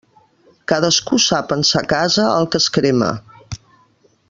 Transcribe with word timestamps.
Cadascú 0.71 1.19
sap 1.25 1.53
en 1.57 1.61
sa 1.73 1.83
casa 1.93 2.25
el 2.39 2.51
que 2.55 2.63
es 2.65 2.71
crema. 2.79 3.13